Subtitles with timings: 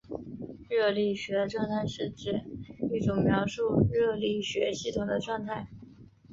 [0.67, 2.41] 热力学状态是指
[2.91, 5.67] 一组描述热力学系统的状态。